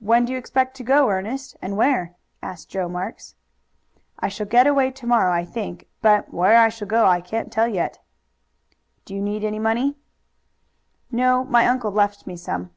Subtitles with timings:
[0.00, 3.36] "When do you expect to go, Ernest, and where?" asked Joe Marks.
[4.18, 7.50] "I shall get away to morrow, I think, but where I shall go I can't
[7.50, 7.98] tell yet."
[9.06, 9.96] "Do you need any money?"
[11.10, 12.70] "No; my uncle left me some."